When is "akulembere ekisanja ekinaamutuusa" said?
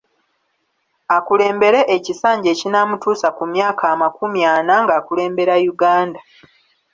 1.17-3.27